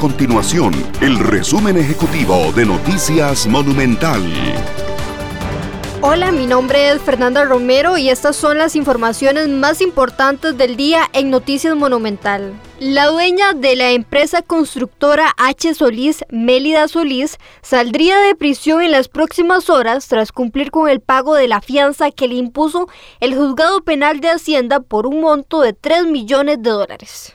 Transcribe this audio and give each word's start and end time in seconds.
continuación 0.00 0.72
el 1.02 1.18
resumen 1.18 1.76
ejecutivo 1.76 2.52
de 2.52 2.64
Noticias 2.64 3.46
Monumental. 3.46 4.22
Hola, 6.00 6.32
mi 6.32 6.46
nombre 6.46 6.88
es 6.88 7.02
Fernanda 7.02 7.44
Romero 7.44 7.98
y 7.98 8.08
estas 8.08 8.34
son 8.34 8.56
las 8.56 8.76
informaciones 8.76 9.50
más 9.50 9.82
importantes 9.82 10.56
del 10.56 10.78
día 10.78 11.02
en 11.12 11.28
Noticias 11.28 11.76
Monumental. 11.76 12.54
La 12.78 13.08
dueña 13.08 13.52
de 13.52 13.76
la 13.76 13.90
empresa 13.90 14.40
constructora 14.40 15.34
H. 15.36 15.74
Solís, 15.74 16.24
Mélida 16.30 16.88
Solís, 16.88 17.36
saldría 17.60 18.18
de 18.20 18.34
prisión 18.34 18.80
en 18.80 18.92
las 18.92 19.08
próximas 19.08 19.68
horas 19.68 20.08
tras 20.08 20.32
cumplir 20.32 20.70
con 20.70 20.88
el 20.88 21.00
pago 21.00 21.34
de 21.34 21.46
la 21.46 21.60
fianza 21.60 22.10
que 22.10 22.26
le 22.26 22.36
impuso 22.36 22.88
el 23.20 23.36
juzgado 23.36 23.82
penal 23.82 24.20
de 24.20 24.30
Hacienda 24.30 24.80
por 24.80 25.06
un 25.06 25.20
monto 25.20 25.60
de 25.60 25.74
3 25.74 26.06
millones 26.06 26.62
de 26.62 26.70
dólares. 26.70 27.34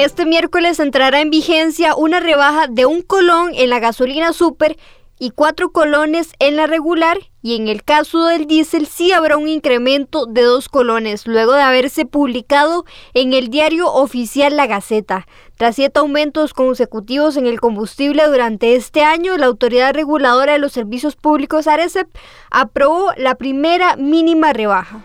Este 0.00 0.24
miércoles 0.24 0.80
entrará 0.80 1.20
en 1.20 1.28
vigencia 1.28 1.94
una 1.94 2.20
rebaja 2.20 2.68
de 2.68 2.86
un 2.86 3.02
colón 3.02 3.50
en 3.54 3.68
la 3.68 3.80
gasolina 3.80 4.32
super 4.32 4.78
y 5.18 5.28
cuatro 5.28 5.72
colones 5.72 6.32
en 6.38 6.56
la 6.56 6.66
regular 6.66 7.18
y 7.42 7.56
en 7.56 7.68
el 7.68 7.84
caso 7.84 8.24
del 8.24 8.46
diésel 8.46 8.86
sí 8.86 9.12
habrá 9.12 9.36
un 9.36 9.46
incremento 9.46 10.24
de 10.24 10.40
dos 10.40 10.70
colones 10.70 11.26
luego 11.26 11.52
de 11.52 11.60
haberse 11.60 12.06
publicado 12.06 12.86
en 13.12 13.34
el 13.34 13.48
diario 13.48 13.92
oficial 13.92 14.56
La 14.56 14.66
Gaceta. 14.66 15.26
Tras 15.58 15.76
siete 15.76 16.00
aumentos 16.00 16.54
consecutivos 16.54 17.36
en 17.36 17.46
el 17.46 17.60
combustible 17.60 18.26
durante 18.26 18.76
este 18.76 19.02
año, 19.02 19.36
la 19.36 19.46
Autoridad 19.46 19.92
Reguladora 19.92 20.54
de 20.54 20.60
los 20.60 20.72
Servicios 20.72 21.14
Públicos 21.14 21.66
ARECEP 21.66 22.08
aprobó 22.50 23.12
la 23.18 23.34
primera 23.34 23.96
mínima 23.96 24.54
rebaja. 24.54 25.04